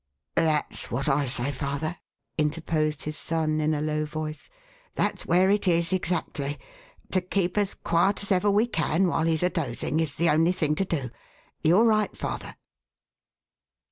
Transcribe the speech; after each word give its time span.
"That's 0.33 0.89
what 0.89 1.07
I 1.07 1.27
say, 1.27 1.51
father," 1.51 1.95
interposed 2.35 3.03
his 3.03 3.15
son 3.17 3.59
in 3.61 3.75
a 3.75 3.81
low 3.83 4.03
voice. 4.05 4.49
"That's 4.95 5.27
where 5.27 5.51
it 5.51 5.67
is, 5.67 5.93
exactly. 5.93 6.59
To 7.11 7.21
keep 7.21 7.55
as 7.55 7.75
quiet 7.75 8.23
as 8.23 8.31
ever 8.31 8.49
we 8.49 8.65
can 8.65 9.05
while 9.05 9.25
he's 9.27 9.43
a 9.43 9.51
dozing, 9.51 9.99
is 9.99 10.15
the 10.15 10.31
only 10.31 10.53
thing 10.53 10.73
to 10.73 10.85
do. 10.85 11.11
You're 11.61 11.85
right, 11.85 12.17
father 12.17 12.55